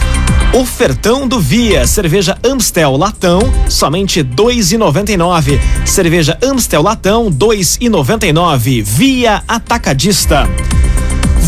Ofertão 0.53 1.27
do 1.27 1.39
Via, 1.39 1.88
cerveja 1.88 2.38
Amstel 2.45 2.95
Latão, 2.95 3.41
somente 3.67 4.21
dois 4.21 4.71
e 4.71 4.77
noventa 4.77 5.11
e 5.11 5.17
nove. 5.17 5.59
Cerveja 5.83 6.38
Amstel 6.43 6.83
Latão, 6.83 7.31
dois 7.31 7.79
e 7.81 7.89
noventa 7.89 8.27
e 8.27 8.31
nove. 8.31 8.83
Via 8.83 9.41
Atacadista. 9.47 10.47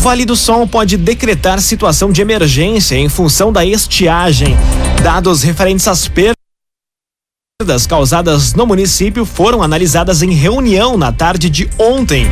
Vale 0.02 0.24
do 0.24 0.34
Sol 0.34 0.66
pode 0.66 0.96
decretar 0.96 1.60
situação 1.60 2.10
de 2.10 2.20
emergência 2.20 2.96
em 2.96 3.08
função 3.08 3.52
da 3.52 3.64
estiagem. 3.64 4.56
Dados 5.00 5.44
referentes 5.44 5.86
às 5.86 6.08
perdas 6.08 6.34
perdas 7.60 7.86
causadas 7.86 8.52
no 8.52 8.66
município 8.66 9.24
foram 9.24 9.62
analisadas 9.62 10.22
em 10.22 10.32
reunião 10.32 10.96
na 10.96 11.12
tarde 11.12 11.48
de 11.48 11.70
ontem. 11.78 12.26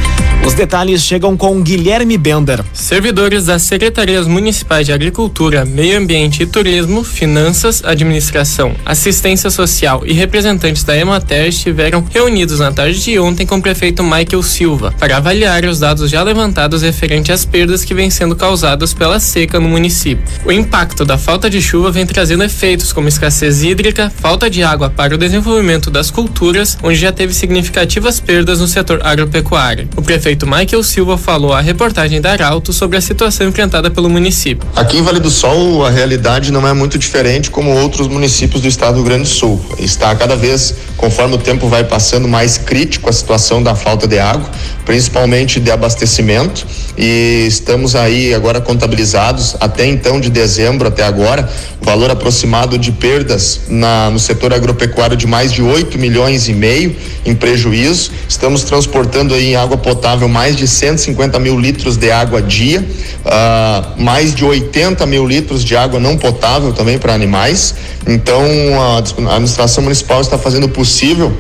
Os 0.45 0.55
detalhes 0.55 1.01
chegam 1.03 1.37
com 1.37 1.63
Guilherme 1.63 2.19
Bender. 2.19 2.65
Servidores 2.73 3.47
das 3.47 3.63
Secretarias 3.63 4.27
Municipais 4.27 4.85
de 4.85 4.93
Agricultura, 4.93 5.65
Meio 5.65 5.97
Ambiente 5.97 6.43
e 6.43 6.47
Turismo, 6.47 7.05
Finanças, 7.05 7.85
Administração, 7.85 8.75
Assistência 8.85 9.49
Social 9.49 10.03
e 10.05 10.13
representantes 10.13 10.83
da 10.83 10.99
Emater 10.99 11.47
estiveram 11.47 12.05
reunidos 12.13 12.59
na 12.59 12.73
tarde 12.73 13.01
de 13.01 13.17
ontem 13.21 13.47
com 13.47 13.59
o 13.59 13.63
prefeito 13.63 14.03
Michael 14.03 14.43
Silva 14.43 14.93
para 14.99 15.19
avaliar 15.19 15.65
os 15.65 15.79
dados 15.79 16.11
já 16.11 16.25
levantados 16.25 16.83
referente 16.83 17.31
às 17.31 17.45
perdas 17.45 17.85
que 17.85 17.95
vêm 17.95 18.11
sendo 18.11 18.35
causadas 18.35 18.93
pela 18.93 19.21
seca 19.21 19.61
no 19.61 19.69
município. 19.69 20.25
O 20.45 20.51
impacto 20.51 21.05
da 21.05 21.17
falta 21.17 21.49
de 21.49 21.63
chuva 21.63 21.93
vem 21.93 22.05
trazendo 22.05 22.43
efeitos 22.43 22.93
como 22.93 23.07
escassez 23.07 23.63
hídrica, 23.63 24.11
falta 24.11 24.51
de 24.51 24.65
água 24.65 24.91
para 24.91 25.12
o 25.15 25.19
desenvolvimento 25.19 25.91
das 25.91 26.11
culturas, 26.11 26.79
onde 26.83 26.97
já 26.97 27.13
teve 27.13 27.35
significativas 27.35 28.21
perdas 28.21 28.61
no 28.61 28.67
setor 28.67 29.01
agropecuário. 29.05 29.89
O 29.97 30.03
prefeito 30.03 30.47
Michael 30.47 30.83
Silva 30.83 31.19
falou 31.19 31.53
à 31.53 31.61
reportagem 31.61 32.21
da 32.21 32.33
Arauto 32.33 32.73
sobre 32.73 32.97
a 32.97 33.01
situação 33.01 33.49
enfrentada 33.49 33.91
pelo 33.91 34.09
município. 34.09 34.67
Aqui 34.75 34.99
em 34.99 35.03
Vale 35.03 35.21
do 35.21 35.31
Sol, 35.31 35.85
a 35.85 35.91
realidade 35.91 36.51
não 36.53 36.67
é 36.67 36.73
muito 36.73 36.99
diferente 36.99 37.51
como 37.51 37.71
outros 37.71 38.09
municípios 38.09 38.63
do 38.63 38.69
estado 38.69 38.95
do 38.95 39.01
Rio 39.01 39.05
Grande 39.05 39.25
do 39.25 39.29
Sul. 39.29 39.61
Está 39.79 40.15
cada 40.15 40.37
vez, 40.37 40.75
conforme 40.97 41.35
o 41.35 41.39
tempo 41.39 41.69
vai 41.69 41.85
passando, 41.85 42.27
mais 42.29 42.57
crítico 42.57 43.09
a 43.09 43.13
situação 43.13 43.63
da 43.63 43.75
falta 43.75 44.07
de 44.07 44.19
água, 44.19 44.49
principalmente 44.85 45.61
de 45.61 45.71
abastecimento. 45.71 46.67
E 46.97 47.47
estamos 47.49 47.95
aí 47.95 48.35
agora 48.35 48.61
contabilizados, 48.61 49.57
até 49.61 49.87
então 49.87 50.21
de 50.21 50.31
dezembro 50.31 50.89
até 50.89 51.05
agora, 51.05 51.49
valor 51.81 52.11
aproximado 52.11 52.79
de 52.79 52.93
perdas 52.93 53.63
na, 53.69 54.11
no 54.11 54.19
setor 54.19 54.53
agropecuário 54.53 55.02
de 55.09 55.27
mais 55.27 55.53
de 55.53 55.63
8 55.63 55.99
milhões 55.99 56.49
e 56.49 56.53
meio 56.53 56.95
em 57.25 57.35
prejuízo. 57.35 58.11
Estamos 58.29 58.63
transportando 58.65 59.35
aí 59.35 59.51
em 59.51 59.57
água 59.57 59.77
potável 59.77 60.29
mais 60.29 60.57
de 60.57 60.67
150 60.67 61.39
mil 61.39 61.59
litros 61.59 61.97
de 61.97 62.11
água 62.11 62.41
dia, 62.41 62.81
uh, 62.81 64.03
mais 64.03 64.35
de 64.35 64.45
80 64.45 65.05
mil 65.07 65.27
litros 65.27 65.65
de 65.65 65.77
água 65.77 66.01
não 66.01 66.17
potável 66.17 66.73
também 66.73 66.99
para 66.99 67.13
animais. 67.13 67.75
Então 68.07 68.45
a 68.81 68.99
administração 68.99 69.83
municipal 69.83 70.21
está 70.21 70.39
fazendo 70.39 70.65
o 70.65 70.69
possível 70.69 71.33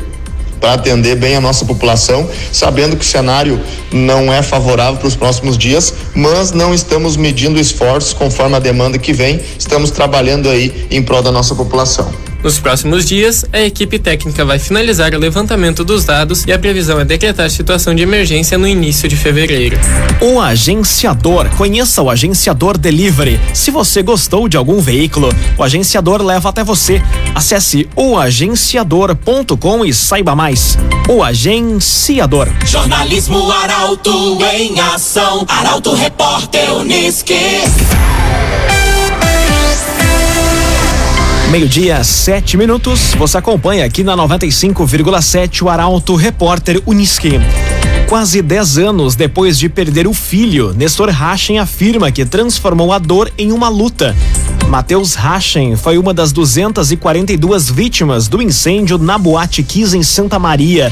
para 0.63 0.75
atender 0.75 1.17
bem 1.17 1.35
a 1.35 1.41
nossa 1.41 1.65
população, 1.65 2.31
sabendo 2.53 2.97
que 2.97 3.05
o 3.05 3.07
cenário 3.07 3.61
não 3.93 4.33
é 4.33 4.41
favorável 4.43 4.97
para 4.97 5.09
os 5.09 5.17
próximos 5.17 5.59
dias, 5.59 5.93
mas 6.15 6.53
não 6.53 6.73
estamos 6.73 7.17
medindo 7.17 7.59
esforços 7.59 8.13
conforme 8.13 8.55
a 8.55 8.61
demanda 8.61 8.97
que 8.97 9.13
vem, 9.13 9.41
estamos 9.59 9.91
trabalhando 9.91 10.49
aí 10.49 10.87
em 10.89 11.03
prol 11.03 11.21
da 11.21 11.33
nossa 11.33 11.53
população. 11.57 12.32
Nos 12.43 12.59
próximos 12.59 13.05
dias, 13.05 13.45
a 13.53 13.61
equipe 13.61 13.99
técnica 14.01 14.45
vai 14.45 14.59
finalizar 14.59 15.15
o 15.15 15.19
levantamento 15.19 15.85
dos 15.85 16.05
dados 16.05 16.45
e 16.45 16.53
a 16.53 16.59
previsão 16.59 16.99
é 16.99 17.05
decretar 17.05 17.49
situação 17.49 17.95
de 17.95 18.03
emergência 18.03 18.59
no 18.59 18.67
início 18.67 19.09
de 19.09 19.17
fevereiro. 19.17 19.79
O 20.21 20.41
agenciador. 20.41 21.49
Conheça 21.57 22.03
o 22.03 22.11
agenciador 22.11 22.77
Delivery. 22.77 23.39
Se 23.55 23.71
você 23.71 24.03
gostou 24.03 24.49
de 24.49 24.57
algum 24.57 24.81
veículo, 24.81 25.29
o 25.57 25.63
agenciador 25.63 26.21
leva 26.21 26.49
até 26.49 26.65
você. 26.65 27.01
Acesse 27.35 27.89
oagenciador.com 27.95 29.85
e 29.85 29.95
saiba 29.95 30.35
mais. 30.35 30.77
O 31.09 31.23
agenciador. 31.23 32.49
Jornalismo 32.67 33.53
Arauto 33.53 34.39
em 34.53 34.81
ação. 34.81 35.45
Arauto 35.49 35.95
Repórter 35.95 36.73
Uniski. 36.75 37.63
Meio-dia, 41.53 42.03
sete 42.03 42.57
minutos. 42.57 43.13
Você 43.15 43.37
acompanha 43.37 43.85
aqui 43.85 44.03
na 44.03 44.17
95,7 44.17 45.61
o 45.61 45.69
Arauto 45.69 46.15
Repórter 46.15 46.81
Uniski. 46.87 47.33
Quase 48.09 48.41
10 48.41 48.79
anos 48.79 49.15
depois 49.15 49.59
de 49.59 49.69
perder 49.69 50.07
o 50.07 50.15
filho, 50.15 50.73
Nestor 50.73 51.11
Rachen 51.11 51.59
afirma 51.59 52.11
que 52.11 52.25
transformou 52.25 52.91
a 52.91 52.99
dor 52.99 53.31
em 53.37 53.53
uma 53.53 53.69
luta. 53.69 54.17
Matheus 54.67 55.13
Rachen 55.13 55.77
foi 55.77 55.99
uma 55.99 56.15
das 56.15 56.33
242 56.33 57.69
vítimas 57.69 58.29
do 58.29 58.41
incêndio 58.41 58.97
na 58.97 59.19
Boate 59.19 59.63
Kiss 59.63 59.95
em 59.95 60.03
Santa 60.03 60.39
Maria. 60.39 60.91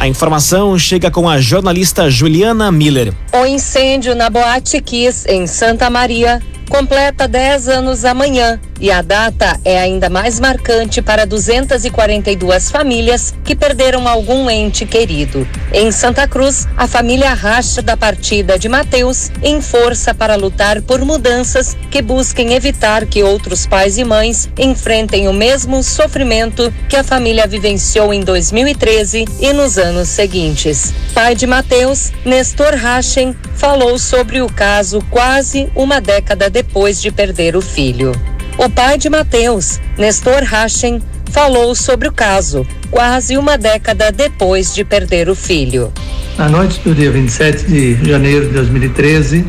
A 0.00 0.08
informação 0.08 0.76
chega 0.80 1.12
com 1.12 1.28
a 1.28 1.40
jornalista 1.40 2.10
Juliana 2.10 2.72
Miller. 2.72 3.14
O 3.32 3.46
incêndio 3.46 4.16
na 4.16 4.28
Boate 4.28 4.80
Kiss 4.80 5.30
em 5.30 5.46
Santa 5.46 5.88
Maria 5.88 6.42
completa 6.72 7.28
10 7.28 7.68
anos 7.68 8.02
amanhã 8.02 8.58
e 8.80 8.90
a 8.90 9.02
data 9.02 9.60
é 9.62 9.78
ainda 9.78 10.08
mais 10.08 10.40
marcante 10.40 11.02
para 11.02 11.26
242 11.26 12.70
famílias 12.70 13.34
que 13.44 13.54
perderam 13.54 14.08
algum 14.08 14.50
ente 14.50 14.86
querido. 14.86 15.46
Em 15.70 15.92
Santa 15.92 16.26
Cruz, 16.26 16.66
a 16.74 16.88
família 16.88 17.34
racha 17.34 17.82
da 17.82 17.94
partida 17.94 18.58
de 18.58 18.70
Mateus 18.70 19.30
em 19.42 19.60
força 19.60 20.14
para 20.14 20.34
lutar 20.34 20.80
por 20.80 21.04
mudanças 21.04 21.76
que 21.90 22.00
busquem 22.00 22.54
evitar 22.54 23.04
que 23.04 23.22
outros 23.22 23.66
pais 23.66 23.98
e 23.98 24.04
mães 24.04 24.48
enfrentem 24.58 25.28
o 25.28 25.32
mesmo 25.32 25.82
sofrimento 25.82 26.72
que 26.88 26.96
a 26.96 27.04
família 27.04 27.46
vivenciou 27.46 28.14
em 28.14 28.22
2013 28.22 29.26
e 29.40 29.52
nos 29.52 29.76
anos 29.76 30.08
seguintes. 30.08 30.92
Pai 31.14 31.34
de 31.34 31.46
Mateus, 31.46 32.10
Nestor 32.24 32.74
Rachen, 32.74 33.36
falou 33.54 33.98
sobre 33.98 34.40
o 34.40 34.48
caso 34.48 35.00
quase 35.10 35.70
uma 35.76 36.00
década 36.00 36.48
depois 36.48 36.61
de 37.00 37.10
perder 37.10 37.56
o 37.56 37.60
filho. 37.60 38.12
O 38.58 38.68
pai 38.68 38.98
de 38.98 39.08
Mateus, 39.08 39.80
Nestor 39.96 40.42
Rachen, 40.44 41.00
falou 41.30 41.74
sobre 41.74 42.08
o 42.08 42.12
caso 42.12 42.66
quase 42.92 43.38
uma 43.38 43.56
década 43.56 44.12
depois 44.12 44.74
de 44.74 44.84
perder 44.84 45.30
o 45.30 45.34
filho. 45.34 45.90
Na 46.36 46.48
noite 46.48 46.78
do 46.84 46.94
dia 46.94 47.10
27 47.10 47.64
de 47.64 48.04
janeiro 48.04 48.46
de 48.48 48.52
2013, 48.52 49.44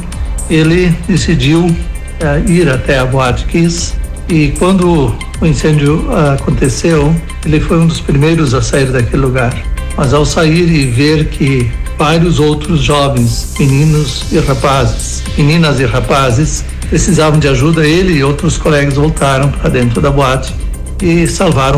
ele 0.50 0.96
decidiu 1.08 1.66
uh, 1.66 2.50
ir 2.50 2.70
até 2.70 2.98
a 2.98 3.06
Boate 3.06 3.46
Kiss 3.46 3.94
e 4.30 4.54
quando 4.58 5.14
o 5.42 5.46
incêndio 5.46 6.08
uh, 6.08 6.32
aconteceu, 6.36 7.14
ele 7.46 7.60
foi 7.60 7.78
um 7.78 7.88
dos 7.88 8.00
primeiros 8.00 8.54
a 8.54 8.62
sair 8.62 8.86
daquele 8.86 9.22
lugar. 9.22 9.54
Mas 9.98 10.14
ao 10.14 10.26
sair 10.26 10.70
e 10.70 10.86
ver 10.86 11.26
que 11.26 11.70
vários 11.98 12.40
outros 12.40 12.82
jovens, 12.82 13.54
meninos 13.60 14.26
e 14.32 14.40
rapazes, 14.40 15.24
meninas 15.38 15.80
e 15.80 15.86
rapazes, 15.86 16.64
precisavam 16.90 17.40
de 17.40 17.48
ajuda. 17.48 17.86
Ele 17.86 18.14
e 18.14 18.24
outros 18.24 18.58
colegas 18.58 18.96
voltaram 18.96 19.50
para 19.50 19.70
dentro 19.70 20.02
da 20.02 20.12
boate 20.12 20.54
e 21.02 21.28
salvaram 21.28 21.78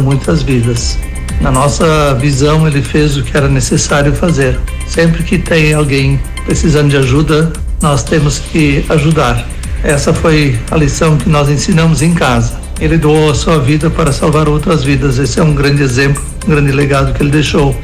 muitas 0.00 0.42
vidas. 0.42 0.98
Na 1.40 1.50
nossa 1.50 2.14
visão, 2.14 2.66
ele 2.66 2.82
fez 2.82 3.16
o 3.16 3.22
que 3.22 3.36
era 3.36 3.48
necessário 3.48 4.12
fazer. 4.14 4.58
Sempre 4.86 5.22
que 5.22 5.38
tem 5.38 5.74
alguém 5.74 6.20
precisando 6.44 6.88
de 6.88 6.96
ajuda, 6.96 7.52
nós 7.82 8.02
temos 8.02 8.38
que 8.38 8.84
ajudar. 8.88 9.46
Essa 9.82 10.12
foi 10.12 10.58
a 10.70 10.76
lição 10.76 11.16
que 11.16 11.28
nós 11.28 11.48
ensinamos 11.48 12.02
em 12.02 12.14
casa. 12.14 12.58
Ele 12.80 12.98
doou 12.98 13.30
a 13.30 13.34
sua 13.34 13.58
vida 13.58 13.88
para 13.90 14.12
salvar 14.12 14.48
outras 14.48 14.82
vidas. 14.82 15.18
Esse 15.18 15.38
é 15.38 15.42
um 15.42 15.54
grande 15.54 15.82
exemplo, 15.82 16.22
um 16.46 16.50
grande 16.50 16.72
legado 16.72 17.12
que 17.14 17.22
ele 17.22 17.30
deixou. 17.30 17.76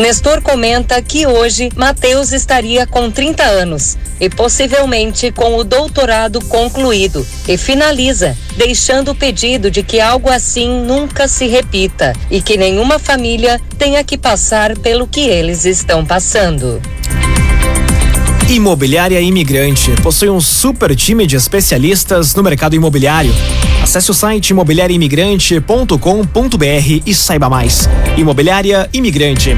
Nestor 0.00 0.40
comenta 0.40 1.02
que 1.02 1.26
hoje 1.26 1.68
Mateus 1.76 2.32
estaria 2.32 2.86
com 2.86 3.10
30 3.10 3.42
anos 3.44 3.98
e 4.18 4.30
possivelmente 4.30 5.30
com 5.30 5.58
o 5.58 5.62
doutorado 5.62 6.42
concluído 6.46 7.24
e 7.46 7.58
finaliza, 7.58 8.34
deixando 8.56 9.10
o 9.10 9.14
pedido 9.14 9.70
de 9.70 9.82
que 9.82 10.00
algo 10.00 10.30
assim 10.30 10.86
nunca 10.86 11.28
se 11.28 11.46
repita 11.46 12.14
e 12.30 12.40
que 12.40 12.56
nenhuma 12.56 12.98
família 12.98 13.60
tenha 13.78 14.02
que 14.02 14.16
passar 14.16 14.74
pelo 14.78 15.06
que 15.06 15.20
eles 15.20 15.66
estão 15.66 16.02
passando. 16.02 16.80
Imobiliária 18.48 19.20
Imigrante 19.20 19.92
possui 20.02 20.30
um 20.30 20.40
super 20.40 20.96
time 20.96 21.26
de 21.26 21.36
especialistas 21.36 22.34
no 22.34 22.42
mercado 22.42 22.74
imobiliário. 22.74 23.34
Acesse 23.82 24.10
o 24.10 24.14
site 24.14 24.50
imobiliariaimigrante.com.br 24.50 27.02
e 27.06 27.14
saiba 27.14 27.48
mais. 27.48 27.88
Imobiliária 28.16 28.88
Imigrante. 28.92 29.56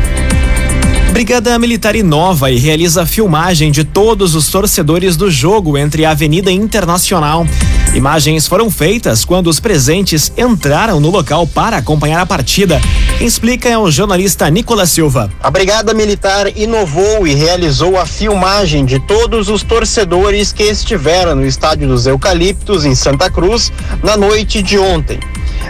Brigada 1.13 1.59
Militar 1.59 1.95
inova 1.95 2.51
e 2.51 2.59
realiza 2.59 3.05
filmagem 3.05 3.71
de 3.71 3.85
todos 3.85 4.35
os 4.35 4.49
torcedores 4.49 5.15
do 5.17 5.31
jogo 5.31 5.77
entre 5.77 6.07
a 6.07 6.13
Avenida 6.13 6.51
Internacional. 6.51 7.47
Imagens 7.95 8.47
foram 8.47 8.71
feitas 8.71 9.23
quando 9.23 9.49
os 9.49 9.61
presentes 9.61 10.33
entraram 10.35 10.99
no 10.99 11.11
local 11.11 11.47
para 11.47 11.77
acompanhar 11.77 12.23
a 12.23 12.27
partida. 12.27 12.81
Explica 13.21 13.79
o 13.79 13.91
jornalista 13.91 14.49
Nicolas 14.49 14.91
Silva. 14.91 15.31
A 15.43 15.51
Brigada 15.51 15.93
Militar 15.93 16.57
inovou 16.57 17.27
e 17.27 17.35
realizou 17.35 17.99
a 17.99 18.07
filmagem 18.07 18.87
de 18.87 18.99
todos 18.99 19.51
os 19.51 19.63
torcedores 19.63 20.53
que 20.53 20.63
estiveram 20.63 21.35
no 21.35 21.45
Estádio 21.45 21.87
dos 21.87 22.07
Eucaliptos, 22.07 22.87
em 22.87 22.95
Santa 22.95 23.29
Cruz, 23.29 23.71
na 24.03 24.17
noite 24.17 24.63
de 24.63 24.79
ontem. 24.79 25.21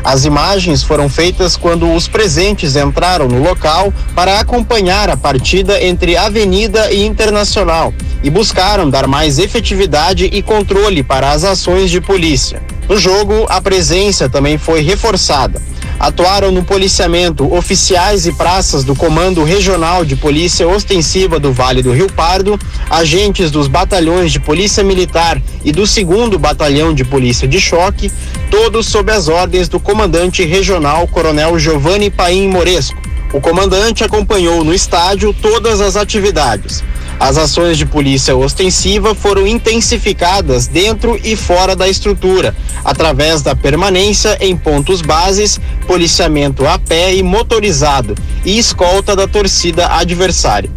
As 0.05 0.25
imagens 0.25 0.83
foram 0.83 1.09
feitas 1.09 1.57
quando 1.57 1.93
os 1.93 2.09
presentes 2.09 2.75
entraram 2.75 3.29
no 3.29 3.41
local 3.41 3.93
para 4.15 4.41
acompanhar 4.41 5.09
a 5.09 5.17
partida 5.17 5.83
entre 5.83 6.17
Avenida 6.17 6.93
e 6.93 7.07
Internacional 7.07 7.95
e 8.23 8.29
buscaram 8.29 8.91
dar 8.91 9.07
mais 9.07 9.39
efetividade 9.39 10.25
e 10.25 10.43
controle 10.43 11.03
para 11.05 11.31
as 11.31 11.45
ações 11.45 11.91
de 11.91 12.01
polícia. 12.01 12.61
No 12.89 12.99
jogo, 12.99 13.47
a 13.49 13.61
presença 13.61 14.29
também 14.29 14.59
foi 14.59 14.83
reforçada 14.83 15.63
atuaram 16.03 16.51
no 16.51 16.65
policiamento 16.65 17.55
oficiais 17.55 18.27
e 18.27 18.33
praças 18.33 18.83
do 18.83 18.93
Comando 18.93 19.45
Regional 19.45 20.05
de 20.05 20.17
Polícia 20.17 20.67
Ostensiva 20.67 21.39
do 21.39 21.53
Vale 21.53 21.81
do 21.81 21.93
Rio 21.93 22.11
Pardo, 22.13 22.59
agentes 22.91 23.53
dos 23.53 23.69
batalhões 23.69 24.33
de 24.33 24.41
Polícia 24.41 24.83
Militar 24.83 25.41
e 25.65 25.71
do 25.71 25.83
2 25.83 26.37
Batalhão 26.41 26.93
de 26.93 27.05
Polícia 27.05 27.47
de 27.47 27.61
Choque, 27.61 28.11
todos 28.53 28.87
sob 28.87 29.11
as 29.11 29.29
ordens 29.29 29.67
do 29.67 29.81
comandante 29.81 30.45
regional 30.45 31.09
Coronel 31.09 31.59
Giovanni 31.59 32.11
Paim 32.11 32.49
Moresco. 32.49 33.01
O 33.33 33.41
comandante 33.41 34.05
acompanhou 34.05 34.63
no 34.63 34.75
estádio 34.75 35.33
todas 35.33 35.81
as 35.81 35.97
atividades. 35.97 36.85
As 37.19 37.39
ações 37.39 37.79
de 37.79 37.87
polícia 37.87 38.37
ostensiva 38.37 39.15
foram 39.15 39.47
intensificadas 39.47 40.67
dentro 40.67 41.19
e 41.25 41.35
fora 41.35 41.75
da 41.75 41.89
estrutura, 41.89 42.55
através 42.85 43.41
da 43.41 43.57
permanência 43.57 44.37
em 44.39 44.55
pontos 44.55 45.01
bases, 45.01 45.59
policiamento 45.87 46.67
a 46.67 46.79
pé 46.79 47.15
e 47.15 47.23
motorizado 47.23 48.15
e 48.45 48.59
escolta 48.59 49.17
da 49.17 49.27
torcida 49.27 49.87
adversária. 49.97 50.69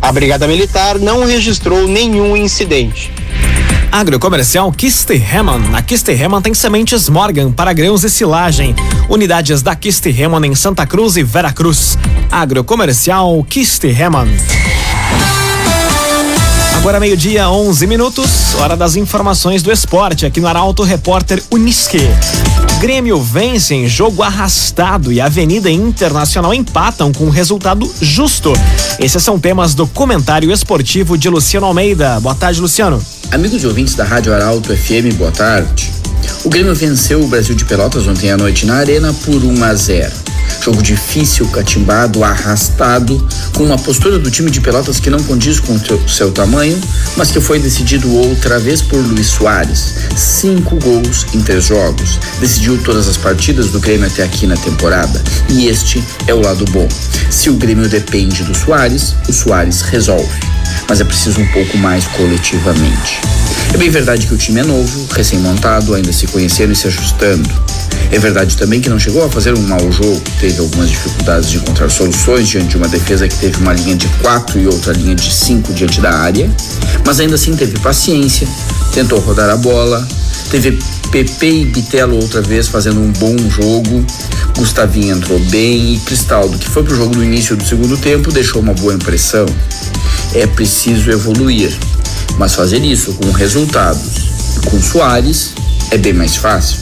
A 0.00 0.12
Brigada 0.12 0.46
Militar 0.46 0.96
não 0.96 1.24
registrou 1.24 1.88
nenhum 1.88 2.36
incidente. 2.36 3.10
Agrocomercial 3.96 4.70
Kisterhemann. 4.72 5.70
Na 5.70 5.80
Kisterhemann 5.80 6.42
tem 6.42 6.52
sementes 6.52 7.08
Morgan 7.08 7.50
para 7.50 7.72
grãos 7.72 8.04
e 8.04 8.10
silagem. 8.10 8.76
Unidades 9.08 9.62
da 9.62 9.74
Kisterhemann 9.74 10.44
em 10.44 10.54
Santa 10.54 10.86
Cruz 10.86 11.16
e 11.16 11.22
Veracruz. 11.22 11.96
Agrocomercial 12.30 13.42
Kisterhemann. 13.44 14.28
Agora 16.76 17.00
meio-dia, 17.00 17.48
11 17.48 17.86
minutos, 17.86 18.54
hora 18.56 18.76
das 18.76 18.96
informações 18.96 19.62
do 19.62 19.72
esporte 19.72 20.26
aqui 20.26 20.42
no 20.42 20.46
Arauto 20.46 20.82
Repórter 20.82 21.42
Unisque. 21.50 22.06
Grêmio 22.80 23.22
vence 23.22 23.74
em 23.74 23.88
jogo 23.88 24.22
arrastado 24.22 25.10
e 25.10 25.18
Avenida 25.18 25.70
Internacional 25.70 26.52
empatam 26.52 27.10
com 27.10 27.24
um 27.24 27.30
resultado 27.30 27.90
justo. 28.02 28.52
Esses 29.00 29.22
são 29.22 29.38
temas 29.38 29.74
do 29.74 29.86
comentário 29.86 30.52
esportivo 30.52 31.16
de 31.16 31.30
Luciano 31.30 31.66
Almeida. 31.66 32.20
Boa 32.20 32.34
tarde, 32.34 32.60
Luciano. 32.60 33.02
Amigos 33.30 33.62
e 33.62 33.66
ouvintes 33.66 33.94
da 33.94 34.04
Rádio 34.04 34.34
Arauto 34.34 34.76
FM, 34.76 35.14
boa 35.16 35.32
tarde. 35.32 35.90
O 36.44 36.50
Grêmio 36.50 36.74
venceu 36.74 37.22
o 37.22 37.26
Brasil 37.26 37.54
de 37.54 37.64
Pelotas 37.64 38.06
ontem 38.06 38.30
à 38.30 38.36
noite 38.36 38.66
na 38.66 38.74
Arena 38.74 39.12
por 39.24 39.42
1 39.42 39.64
a 39.64 39.74
0. 39.74 40.35
Jogo 40.62 40.82
difícil, 40.82 41.46
catimbado, 41.48 42.24
arrastado, 42.24 43.26
com 43.54 43.64
uma 43.64 43.78
postura 43.78 44.18
do 44.18 44.30
time 44.30 44.50
de 44.50 44.60
Pelotas 44.60 44.98
que 44.98 45.10
não 45.10 45.22
condiz 45.22 45.60
com 45.60 45.74
o 45.74 46.08
seu 46.08 46.32
tamanho, 46.32 46.78
mas 47.16 47.30
que 47.30 47.40
foi 47.40 47.58
decidido 47.58 48.12
outra 48.14 48.58
vez 48.58 48.82
por 48.82 48.98
Luiz 48.98 49.28
Soares. 49.28 49.94
Cinco 50.16 50.76
gols 50.76 51.26
em 51.34 51.40
três 51.40 51.64
jogos. 51.66 52.18
Decidiu 52.40 52.78
todas 52.82 53.08
as 53.08 53.16
partidas 53.16 53.70
do 53.70 53.80
Grêmio 53.80 54.06
até 54.06 54.22
aqui 54.22 54.46
na 54.46 54.56
temporada. 54.56 55.22
E 55.50 55.66
este 55.66 56.02
é 56.26 56.34
o 56.34 56.40
lado 56.40 56.64
bom. 56.66 56.88
Se 57.30 57.50
o 57.50 57.54
Grêmio 57.54 57.88
depende 57.88 58.44
do 58.44 58.56
Soares, 58.56 59.14
o 59.28 59.32
Soares 59.32 59.82
resolve. 59.82 60.40
Mas 60.88 61.00
é 61.00 61.04
preciso 61.04 61.40
um 61.40 61.46
pouco 61.52 61.76
mais 61.78 62.06
coletivamente. 62.08 63.20
É 63.74 63.76
bem 63.76 63.90
verdade 63.90 64.26
que 64.26 64.34
o 64.34 64.38
time 64.38 64.60
é 64.60 64.64
novo, 64.64 65.06
recém-montado, 65.12 65.94
ainda 65.94 66.12
se 66.12 66.26
conhecendo 66.26 66.72
e 66.72 66.76
se 66.76 66.86
ajustando. 66.86 67.48
É 68.10 68.18
verdade 68.18 68.56
também 68.56 68.80
que 68.80 68.88
não 68.88 68.98
chegou 68.98 69.24
a 69.24 69.28
fazer 69.28 69.52
um 69.56 69.62
mau 69.62 69.90
jogo, 69.90 70.22
teve 70.40 70.60
algumas 70.60 70.88
dificuldades 70.88 71.50
de 71.50 71.56
encontrar 71.56 71.90
soluções 71.90 72.48
diante 72.48 72.68
de 72.68 72.76
uma 72.76 72.88
defesa 72.88 73.26
que 73.28 73.36
teve 73.36 73.58
uma 73.60 73.72
linha 73.72 73.96
de 73.96 74.06
quatro 74.22 74.58
e 74.58 74.66
outra 74.66 74.92
linha 74.92 75.14
de 75.14 75.32
cinco 75.32 75.72
diante 75.72 76.00
da 76.00 76.10
área, 76.10 76.50
mas 77.04 77.20
ainda 77.20 77.34
assim 77.34 77.54
teve 77.56 77.78
paciência, 77.80 78.46
tentou 78.92 79.18
rodar 79.18 79.50
a 79.50 79.56
bola, 79.56 80.06
teve 80.50 80.78
Pepe 81.10 81.46
e 81.46 81.64
Bitelo 81.64 82.16
outra 82.16 82.40
vez 82.42 82.68
fazendo 82.68 83.00
um 83.00 83.10
bom 83.12 83.36
jogo, 83.50 84.04
Gustavinho 84.56 85.16
entrou 85.16 85.38
bem 85.50 85.94
e 85.94 85.98
Cristaldo, 86.00 86.58
que 86.58 86.68
foi 86.68 86.82
pro 86.82 86.94
jogo 86.94 87.16
no 87.16 87.24
início 87.24 87.56
do 87.56 87.64
segundo 87.66 87.96
tempo, 87.96 88.32
deixou 88.32 88.62
uma 88.62 88.72
boa 88.72 88.94
impressão. 88.94 89.46
É 90.34 90.46
preciso 90.46 91.10
evoluir, 91.10 91.72
mas 92.38 92.54
fazer 92.54 92.82
isso 92.82 93.12
com 93.14 93.30
resultados 93.30 94.26
com 94.64 94.80
Soares 94.80 95.52
é 95.90 95.98
bem 95.98 96.12
mais 96.12 96.36
fácil. 96.36 96.78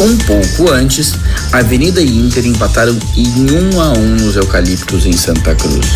Um 0.00 0.16
pouco 0.18 0.70
antes, 0.70 1.14
Avenida 1.50 2.00
e 2.00 2.18
Inter 2.18 2.46
empataram 2.46 2.96
em 3.16 3.26
1 3.26 3.74
um 3.74 3.80
a 3.80 3.88
1 3.90 4.00
um 4.00 4.14
nos 4.14 4.36
Eucaliptos 4.36 5.04
em 5.04 5.12
Santa 5.12 5.56
Cruz. 5.56 5.86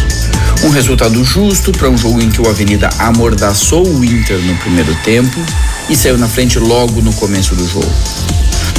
Um 0.65 0.71
resultado 0.71 1.23
justo 1.23 1.71
para 1.71 1.89
um 1.89 1.97
jogo 1.97 2.21
em 2.21 2.29
que 2.29 2.41
o 2.41 2.49
Avenida 2.49 2.91
amordaçou 2.99 3.87
o 3.87 4.05
Inter 4.05 4.39
no 4.41 4.57
primeiro 4.57 4.93
tempo 5.05 5.41
e 5.89 5.95
saiu 5.95 6.19
na 6.19 6.27
frente 6.27 6.59
logo 6.59 7.01
no 7.01 7.13
começo 7.13 7.55
do 7.55 7.65
jogo. 7.69 7.93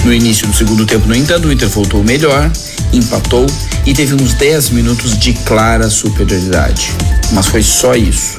No 0.03 0.13
início 0.13 0.45
do 0.45 0.53
segundo 0.53 0.85
tempo, 0.85 1.07
no 1.07 1.15
entanto, 1.15 1.47
o 1.47 1.53
Inter 1.53 1.69
voltou 1.69 2.03
melhor, 2.03 2.51
empatou 2.91 3.45
e 3.85 3.93
teve 3.93 4.15
uns 4.15 4.33
10 4.33 4.71
minutos 4.71 5.17
de 5.17 5.31
clara 5.31 5.89
superioridade. 5.89 6.91
Mas 7.31 7.47
foi 7.47 7.63
só 7.63 7.95
isso. 7.95 8.37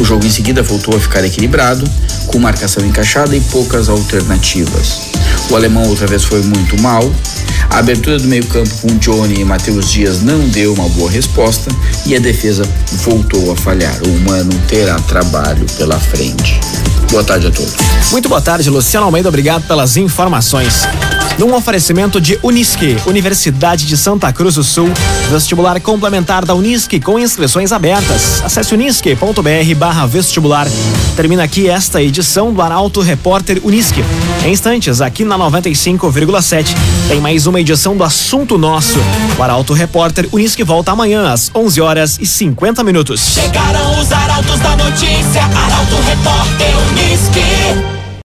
O 0.00 0.04
jogo 0.04 0.26
em 0.26 0.30
seguida 0.30 0.64
voltou 0.64 0.96
a 0.96 1.00
ficar 1.00 1.24
equilibrado, 1.24 1.88
com 2.26 2.40
marcação 2.40 2.84
encaixada 2.84 3.36
e 3.36 3.40
poucas 3.40 3.88
alternativas. 3.88 5.14
O 5.50 5.56
alemão 5.56 5.88
outra 5.88 6.06
vez 6.06 6.24
foi 6.24 6.42
muito 6.42 6.80
mal. 6.80 7.10
A 7.70 7.78
abertura 7.78 8.18
do 8.18 8.28
meio-campo 8.28 8.70
com 8.80 8.88
Johnny 8.98 9.40
e 9.40 9.44
Matheus 9.44 9.90
Dias 9.90 10.22
não 10.22 10.38
deu 10.48 10.74
uma 10.74 10.88
boa 10.90 11.10
resposta 11.10 11.70
e 12.06 12.14
a 12.14 12.18
defesa 12.18 12.62
voltou 13.04 13.52
a 13.52 13.56
falhar. 13.56 13.96
O 14.06 14.08
humano 14.08 14.52
terá 14.68 14.96
trabalho 15.00 15.66
pela 15.76 15.98
frente. 15.98 16.60
Boa 17.10 17.24
tarde 17.24 17.46
a 17.46 17.50
todos. 17.50 17.74
Muito 18.10 18.28
boa 18.28 18.40
tarde, 18.40 18.68
Luciano 18.70 19.06
Almeida. 19.06 19.28
Obrigado 19.28 19.66
pelas 19.66 19.96
informações. 19.96 20.82
Num 21.38 21.52
oferecimento 21.52 22.20
de 22.20 22.38
Unisque, 22.42 22.96
Universidade 23.06 23.86
de 23.86 23.96
Santa 23.96 24.32
Cruz 24.32 24.54
do 24.54 24.62
Sul, 24.62 24.88
vestibular 25.30 25.80
complementar 25.80 26.44
da 26.44 26.54
Unisque 26.54 27.00
com 27.00 27.18
inscrições 27.18 27.72
abertas. 27.72 28.40
Acesse 28.44 28.72
unisque.br 28.72 30.06
vestibular. 30.08 30.68
Termina 31.16 31.42
aqui 31.42 31.68
esta 31.68 32.00
edição 32.00 32.52
do 32.52 32.62
Arauto 32.62 33.00
Repórter 33.00 33.60
Unisque. 33.64 34.04
Em 34.44 34.52
instantes, 34.52 35.00
aqui 35.00 35.24
na 35.24 35.36
95,7, 35.36 36.68
tem 37.08 37.20
mais 37.20 37.46
uma 37.46 37.60
edição 37.60 37.96
do 37.96 38.04
Assunto 38.04 38.56
Nosso. 38.56 38.98
O 39.36 39.42
Arauto 39.42 39.72
Repórter 39.72 40.28
Unisque 40.32 40.62
volta 40.62 40.92
amanhã 40.92 41.32
às 41.32 41.50
11 41.52 41.80
horas 41.80 42.18
e 42.20 42.26
50 42.26 42.84
minutos. 42.84 43.34
Chegaram 43.34 44.00
os 44.00 44.12
arautos 44.12 44.60
da 44.60 44.76
notícia, 44.76 45.42
Arauto 45.42 45.96
Repórter 46.06 46.74
Unisque. 46.90 47.93